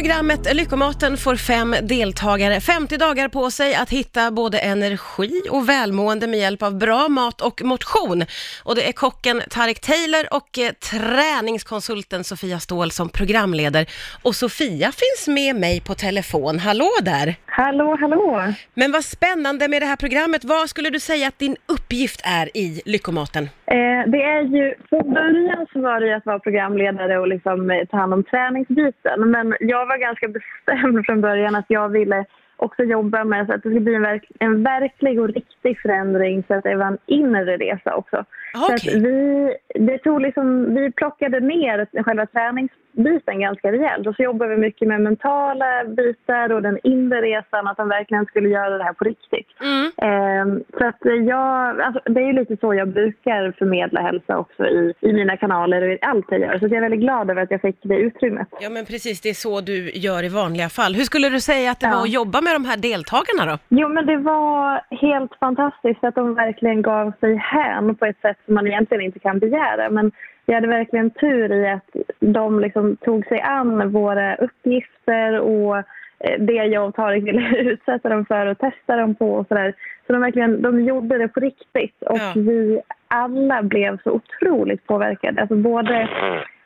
Programmet 0.00 0.54
Lyckomaten 0.54 1.16
får 1.16 1.36
fem 1.36 1.76
deltagare, 1.82 2.60
50 2.60 2.96
dagar 2.96 3.28
på 3.28 3.50
sig 3.50 3.74
att 3.74 3.90
hitta 3.90 4.30
både 4.30 4.58
energi 4.58 5.42
och 5.50 5.68
välmående 5.68 6.26
med 6.26 6.40
hjälp 6.40 6.62
av 6.62 6.78
bra 6.78 7.08
mat 7.08 7.40
och 7.40 7.62
motion. 7.62 8.24
Och 8.62 8.74
det 8.74 8.88
är 8.88 8.92
kocken 8.92 9.42
Tarek 9.50 9.80
Taylor 9.80 10.34
och 10.34 10.58
eh, 10.58 10.72
träningskonsulten 10.72 12.24
Sofia 12.24 12.60
Ståhl 12.60 12.90
som 12.90 13.08
programleder. 13.08 13.86
Och 14.22 14.36
Sofia 14.36 14.92
finns 14.92 15.34
med 15.34 15.56
mig 15.56 15.80
på 15.80 15.94
telefon. 15.94 16.58
Hallå 16.58 16.90
där! 17.02 17.36
Hallå, 17.62 17.96
hallå! 18.00 18.40
Men 18.74 18.92
vad 18.92 19.04
spännande 19.04 19.68
med 19.68 19.82
det 19.82 19.86
här 19.86 19.96
programmet. 19.96 20.44
Vad 20.44 20.68
skulle 20.68 20.90
du 20.90 21.00
säga 21.00 21.28
att 21.28 21.38
din 21.38 21.56
uppgift 21.74 22.20
är 22.40 22.46
i 22.56 22.82
Lyckomaten? 22.84 23.44
Eh, 23.66 24.02
det 24.12 24.22
är 24.22 24.42
ju, 24.42 24.74
från 24.88 25.14
början 25.14 25.66
så 25.72 25.80
var 25.80 26.00
det 26.00 26.06
ju 26.06 26.12
att 26.12 26.26
vara 26.26 26.38
programledare 26.38 27.18
och 27.18 27.28
liksom 27.28 27.70
eh, 27.70 27.84
ta 27.90 27.96
hand 27.96 28.14
om 28.14 28.24
träningsbiten. 28.24 29.30
Men 29.30 29.46
jag 29.60 29.86
var 29.86 29.98
ganska 29.98 30.28
bestämd 30.36 31.06
från 31.06 31.20
början 31.20 31.54
att 31.54 31.68
jag 31.68 31.88
ville 31.88 32.24
också 32.56 32.82
jobba 32.82 33.24
med 33.24 33.46
så 33.46 33.52
att 33.52 33.62
det 33.62 33.68
skulle 33.68 33.80
bli 33.80 33.94
en, 33.94 34.02
verk, 34.02 34.24
en 34.38 34.62
verklig 34.62 35.20
och 35.20 35.28
riktig 35.28 35.59
förändring 35.82 36.44
så 36.48 36.54
att 36.54 36.64
det 36.64 36.76
var 36.76 36.86
en 36.86 36.98
inre 37.06 37.56
resa 37.56 37.94
också. 37.94 38.24
Så 38.54 38.64
att 38.64 38.80
Okej. 38.80 39.00
vi, 39.00 39.54
det 39.86 39.98
tog 39.98 40.20
liksom, 40.20 40.74
vi 40.74 40.92
plockade 40.92 41.40
ner 41.40 42.02
själva 42.02 42.26
träningsbiten 42.26 43.40
ganska 43.40 43.72
rejält 43.72 44.06
och 44.06 44.14
så 44.16 44.22
jobbade 44.22 44.54
vi 44.54 44.60
mycket 44.60 44.88
med 44.88 45.00
mentala 45.00 45.84
bitar 45.84 46.52
och 46.52 46.62
den 46.62 46.78
inre 46.82 47.22
resan, 47.22 47.66
att 47.68 47.76
de 47.76 47.88
verkligen 47.88 48.26
skulle 48.26 48.48
göra 48.48 48.78
det 48.78 48.84
här 48.84 48.92
på 48.92 49.04
riktigt. 49.04 49.46
Mm. 49.60 49.90
Ehm, 50.02 50.64
så 50.78 50.86
att 50.86 50.96
jag, 51.28 51.80
alltså, 51.80 52.00
det 52.04 52.20
är 52.20 52.26
ju 52.26 52.32
lite 52.32 52.56
så 52.60 52.74
jag 52.74 52.88
brukar 52.88 53.52
förmedla 53.58 54.00
hälsa 54.00 54.38
också 54.38 54.66
i, 54.66 54.94
i 55.00 55.12
mina 55.12 55.36
kanaler 55.36 55.82
och 55.82 55.92
i 55.92 55.98
allt 56.02 56.26
jag 56.30 56.40
gör. 56.40 56.58
Så 56.58 56.64
jag 56.64 56.72
är 56.72 56.80
väldigt 56.80 57.00
glad 57.00 57.30
över 57.30 57.42
att 57.42 57.50
jag 57.50 57.60
fick 57.60 57.78
det 57.82 57.96
utrymmet. 57.96 58.48
Ja 58.60 58.70
men 58.70 58.84
precis, 58.84 59.20
det 59.20 59.28
är 59.28 59.34
så 59.34 59.60
du 59.60 59.90
gör 59.90 60.24
i 60.24 60.28
vanliga 60.28 60.68
fall. 60.68 60.94
Hur 60.94 61.04
skulle 61.04 61.28
du 61.28 61.40
säga 61.40 61.70
att 61.70 61.80
det 61.80 61.86
Ja. 61.86 61.94
var 61.96 62.02
att 62.02 62.10
jobba 62.12 62.40
med 62.40 62.52
de 62.54 62.64
här 62.64 62.76
deltagarna 62.76 63.52
då? 63.52 63.58
Jo, 63.68 63.88
men 63.88 64.06
det 64.06 64.16
var 64.16 64.80
helt 64.96 65.30
fantastiskt 65.40 65.49
att 65.58 66.14
de 66.14 66.34
verkligen 66.34 66.82
gav 66.82 67.12
sig 67.20 67.34
hän 67.36 67.94
på 67.94 68.06
ett 68.06 68.20
sätt 68.20 68.36
som 68.44 68.54
man 68.54 68.66
egentligen 68.66 69.04
inte 69.04 69.18
kan 69.18 69.38
begära. 69.38 69.90
Men 69.90 70.12
vi 70.46 70.54
hade 70.54 70.66
verkligen 70.66 71.10
tur 71.10 71.52
i 71.52 71.68
att 71.68 71.96
de 72.20 72.60
liksom 72.60 72.96
tog 72.96 73.26
sig 73.26 73.40
an 73.40 73.92
våra 73.92 74.36
uppgifter 74.36 75.40
och 75.40 75.76
eh, 75.76 76.38
det 76.38 76.52
jag 76.52 76.88
och 76.88 76.94
Tarek 76.94 77.24
ville 77.24 77.56
utsätta 77.58 78.08
dem 78.08 78.24
för 78.24 78.46
och 78.46 78.58
testa 78.58 78.96
dem 78.96 79.14
på 79.14 79.34
och 79.34 79.46
sådär. 79.46 79.74
Så 80.06 80.12
de 80.12 80.22
verkligen, 80.22 80.62
de 80.62 80.80
gjorde 80.80 81.18
det 81.18 81.28
på 81.28 81.40
riktigt 81.40 82.02
och 82.02 82.18
Ja. 82.18 82.32
vi 82.36 82.80
alla 83.08 83.62
blev 83.62 83.98
så 84.02 84.10
otroligt 84.10 84.86
påverkade. 84.86 85.40
Alltså 85.40 85.56
både 85.56 86.08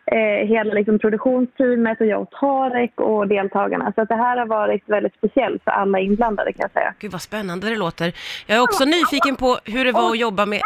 eh, 0.06 0.46
hela 0.48 0.74
liksom 0.74 0.98
produktionsteamet 0.98 2.00
och 2.00 2.06
jag 2.06 2.20
och 2.22 2.30
Tarek 2.30 3.00
och 3.00 3.28
deltagarna. 3.28 3.92
Så 3.94 4.00
att 4.00 4.08
det 4.08 4.14
här 4.16 4.36
har 4.36 4.46
varit 4.46 4.82
väldigt 4.86 5.14
speciellt 5.14 5.64
för 5.64 5.70
alla 5.70 5.98
inblandade 6.00 6.52
kan 6.52 6.62
jag 6.62 6.70
säga. 6.70 6.94
Gud 6.98 7.12
vad 7.12 7.22
spännande 7.22 7.68
det 7.70 7.76
låter. 7.76 8.12
Jag 8.46 8.56
är 8.58 8.62
också 8.62 8.84
nyfiken 8.84 9.36
på 9.36 9.58
hur 9.64 9.84
det 9.84 9.92
var 9.92 10.10
att 10.10 10.18
jobba 10.18 10.46
med... 10.46 10.60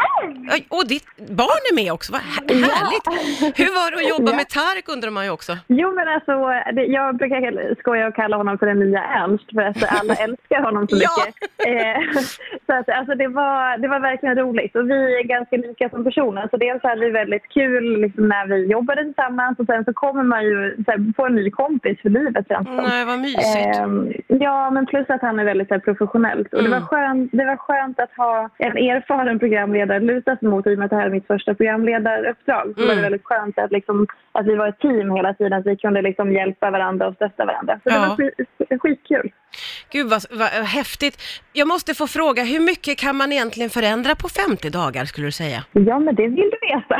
Och 0.69 0.87
ditt 0.87 1.05
barn 1.17 1.63
är 1.71 1.75
med 1.75 1.93
också, 1.93 2.11
vad 2.11 2.21
här- 2.21 2.47
härligt! 2.47 3.59
Hur 3.59 3.65
var 3.79 3.91
det 3.91 3.97
att 3.97 4.09
jobba 4.09 4.31
Ja. 4.31 4.37
med 4.37 4.49
Tarek 4.49 4.89
undrar 4.89 5.09
man 5.09 5.25
ju 5.25 5.31
också. 5.31 5.57
Jo 5.67 5.93
men 5.95 6.07
alltså, 6.07 6.33
det, 6.75 6.83
jag 6.85 7.17
brukar 7.17 7.75
skoja 7.79 8.07
och 8.07 8.15
kalla 8.15 8.37
honom 8.37 8.57
för 8.57 8.65
den 8.65 8.79
nya 8.79 9.03
Ernst 9.03 9.45
för 9.53 9.61
att 9.61 10.01
alla 10.01 10.13
älskar 10.25 10.61
honom 10.61 10.87
så 10.87 10.97
Ja. 11.01 11.09
mycket. 11.25 11.35
Eh, 11.67 12.21
så 12.85 12.91
alltså, 12.91 13.15
det, 13.15 13.27
var, 13.27 13.77
det 13.77 13.87
var 13.87 13.99
verkligen 13.99 14.35
roligt 14.37 14.75
och 14.75 14.89
vi 14.89 15.19
är 15.19 15.23
ganska 15.23 15.55
lika 15.57 15.89
som 15.89 16.03
personer 16.03 16.47
så 16.51 16.57
dels 16.57 16.83
hade 16.83 17.01
vi 17.05 17.09
väldigt 17.11 17.47
kul 17.49 18.01
liksom, 18.01 18.27
när 18.27 18.47
vi 18.47 18.65
jobbade 18.65 19.03
tillsammans 19.03 19.59
och 19.59 19.65
sen 19.65 19.85
så 19.85 19.93
kommer 19.93 20.23
man 20.23 20.43
ju 20.43 20.75
så 20.85 20.91
här, 20.91 21.13
få 21.15 21.25
en 21.25 21.35
ny 21.35 21.51
kompis 21.51 22.01
för 22.01 22.09
livet 22.09 22.47
känns 22.47 22.67
det 22.67 22.75
som. 22.75 22.85
Nej, 22.85 23.05
vad 23.05 23.19
mysigt. 23.19 23.77
Ehm, 23.79 24.13
ja, 24.27 24.69
men 24.71 24.85
plus 24.85 25.09
att 25.09 25.21
han 25.21 25.39
är 25.39 25.45
väldigt 25.45 25.67
så 25.67 25.73
här, 25.73 25.81
professionellt. 25.81 26.53
Och 26.53 26.63
det, 26.63 26.67
Mm. 26.69 26.79
var 26.81 26.87
skönt, 26.87 27.29
det 27.33 27.45
var 27.45 27.57
skönt 27.57 27.99
att 27.99 28.13
ha 28.17 28.49
en 28.57 28.77
erfaren 28.77 29.39
programledare 29.39 29.99
luta 29.99 30.35
sig 30.37 30.47
mot 30.47 30.67
i 30.67 30.73
och 30.73 30.77
med 30.77 30.85
att 30.85 30.89
det 30.91 30.95
här 30.97 31.05
är 31.05 31.09
mitt 31.09 31.27
första 31.27 31.53
programledaruppdrag. 31.53 32.73
Så 32.75 32.81
Mm. 32.81 32.87
var 32.87 32.95
det 32.95 33.01
väldigt 33.01 33.25
skönt 33.25 33.59
att, 33.59 33.71
liksom, 33.71 34.07
att 34.31 34.45
vi 34.45 34.55
var 34.55 34.67
ett 34.67 34.79
team 34.79 35.11
hela 35.15 35.33
tiden, 35.33 35.53
att 35.53 35.65
vi 35.65 35.75
kunde 35.77 36.01
liksom 36.01 36.31
hjälpa 36.31 36.71
varandra 36.71 37.07
och 37.07 37.15
stötta 37.15 37.45
varandra. 37.45 37.79
Så 37.83 37.89
Ja. 37.89 37.93
det 37.93 37.99
var 38.09 38.15
skit, 38.15 38.81
skitkul. 38.81 39.31
Gud 39.91 40.09
vad, 40.09 40.21
vad 40.31 40.47
häftigt. 40.47 41.17
Jag 41.53 41.67
måste 41.67 41.93
få 41.93 42.07
fråga, 42.07 42.43
hur 42.43 42.59
mycket 42.59 42.97
kan 42.97 43.15
man 43.15 43.31
egentligen 43.31 43.69
förändra 43.69 44.15
på 44.15 44.27
50 44.29 44.69
dagar 44.69 45.05
skulle 45.05 45.27
du 45.27 45.31
säga? 45.31 45.63
Ja, 45.71 45.99
men 45.99 46.15
det 46.15 46.27
vill 46.27 46.51
du 46.53 46.59
veta. 46.67 46.97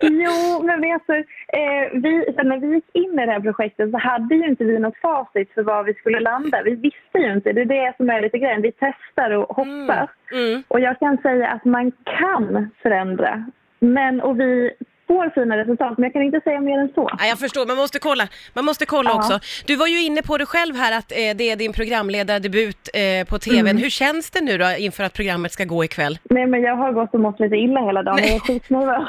jo, 0.22 0.62
men 0.62 0.80
vet 0.80 1.02
du, 1.06 1.18
eh, 1.58 1.84
vi, 1.92 2.12
när 2.44 2.60
vi 2.60 2.74
gick 2.74 2.90
in 2.92 3.18
i 3.18 3.26
det 3.26 3.32
här 3.32 3.40
projektet 3.40 3.90
så 3.90 3.98
hade 3.98 4.34
ju 4.34 4.46
inte 4.48 4.64
vi 4.64 4.78
något 4.78 4.98
facit 5.02 5.54
för 5.54 5.62
var 5.62 5.84
vi 5.84 5.94
skulle 5.94 6.20
landa. 6.20 6.62
Vi 6.62 6.74
visste 6.74 7.18
ju 7.18 7.32
inte, 7.32 7.52
det 7.52 7.60
är 7.60 7.64
det 7.64 7.94
som 7.96 8.10
är 8.10 8.22
lite 8.22 8.38
grejen. 8.38 8.62
Vi 8.62 8.72
testar 8.72 9.30
och 9.30 9.56
hoppas. 9.56 10.10
Mm. 10.32 10.62
Och 10.68 10.80
jag 10.80 10.98
kan 10.98 11.18
säga 11.18 11.48
att 11.48 11.64
man 11.64 11.92
kan 12.04 12.70
förändra. 12.82 13.44
Men, 13.80 14.20
och 14.20 14.40
vi 14.40 14.70
får 15.08 15.30
fina 15.34 15.56
resultat, 15.56 15.98
men 15.98 16.04
jag 16.04 16.12
kan 16.12 16.22
inte 16.22 16.40
säga 16.40 16.60
mer 16.60 16.78
än 16.78 16.88
så. 16.94 17.10
Ja, 17.18 17.26
jag 17.26 17.38
förstår, 17.38 17.66
man 17.66 17.76
måste 17.76 17.98
kolla, 17.98 18.28
man 18.54 18.64
måste 18.64 18.86
kolla 18.86 19.10
Ja. 19.10 19.16
också. 19.16 19.40
Du 19.66 19.76
var 19.76 19.86
ju 19.86 20.02
inne 20.02 20.22
på 20.22 20.38
det 20.38 20.46
själv 20.46 20.74
här 20.76 20.98
att 20.98 21.12
eh, 21.12 21.16
det 21.36 21.50
är 21.50 21.56
din 21.56 21.72
programledardebut 21.72 22.88
eh, 22.94 23.28
på 23.28 23.38
TVn. 23.38 23.58
Mm. 23.58 23.76
Hur 23.76 23.90
känns 23.90 24.30
det 24.30 24.40
nu 24.40 24.58
då 24.58 24.66
inför 24.78 25.04
att 25.04 25.12
programmet 25.12 25.52
ska 25.52 25.64
gå 25.64 25.84
ikväll? 25.84 26.18
Nej, 26.30 26.46
men 26.46 26.60
jag 26.62 26.76
har 26.76 26.92
gått 26.92 27.14
och 27.14 27.20
mått 27.20 27.40
lite 27.40 27.56
illa 27.56 27.80
hela 27.86 28.02
dagen. 28.02 28.18
Jag 28.18 28.34
är 28.34 28.38
skitnervös. 28.40 29.08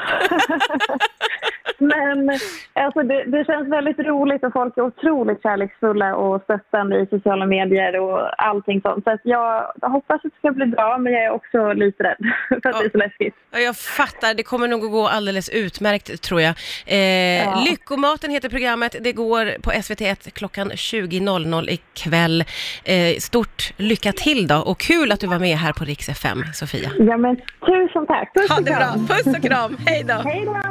men 1.80 2.30
alltså, 2.72 3.02
det, 3.02 3.24
det 3.24 3.44
känns 3.44 3.68
väldigt 3.68 3.98
roligt 3.98 4.44
och 4.44 4.52
folk 4.52 4.76
är 4.76 4.82
otroligt 4.82 5.42
kärleksfulla 5.42 6.16
och 6.16 6.42
stöttande 6.42 7.00
i 7.00 7.06
sociala 7.06 7.46
medier 7.46 8.00
och 8.00 8.44
allting 8.44 8.80
sånt. 8.80 9.04
Så 9.04 9.18
jag 9.24 9.72
hoppas 9.82 10.14
att 10.16 10.22
det 10.22 10.38
ska 10.38 10.50
bli 10.50 10.66
bra, 10.66 10.98
men 10.98 11.12
jag 11.12 11.24
är 11.24 11.30
också 11.30 11.72
lite 11.72 12.02
rädd 12.04 12.16
för 12.48 12.70
att 12.70 12.78
det 12.80 12.84
är 12.84 12.90
så 12.90 12.98
läskigt. 12.98 13.34
Ja, 13.50 13.58
jag 13.58 13.76
fattar, 13.76 14.34
det 14.34 14.42
kommer 14.42 14.68
nog 14.68 14.84
att 14.84 14.90
gå 14.90 15.06
alldeles 15.08 15.48
utmärkt 15.48 16.22
tror 16.22 16.40
jag. 16.40 16.54
Eh, 16.86 17.20
Ja. 17.44 17.62
Lyckomaten 17.70 18.30
heter 18.30 18.48
programmet, 18.48 18.96
det 19.00 19.12
går 19.12 19.62
på 19.62 19.70
SVT1 19.70 20.30
klockan 20.30 20.70
20.00 20.70 21.70
ikväll. 21.70 22.44
Eh, 22.84 23.16
stort 23.18 23.72
lycka 23.76 24.12
till 24.12 24.46
då 24.46 24.56
och 24.56 24.78
kul 24.80 25.12
att 25.12 25.20
du 25.20 25.26
var 25.26 25.38
med 25.38 25.56
här 25.56 25.72
på 25.72 25.84
Rix 25.84 26.08
FM, 26.08 26.38
Sofia. 26.54 26.90
Ja, 26.98 27.16
men 27.16 27.36
tusen 27.36 28.06
tack. 28.06 28.34
Puss 28.34 28.50
Ha 28.50 28.56
det 28.60 28.70
bra, 28.70 29.14
puss 29.16 29.26
och 29.36 29.42
kram, 29.42 29.76
hej 29.86 30.04
då! 30.08 30.14
Hej 30.14 30.44
då! 30.46 30.70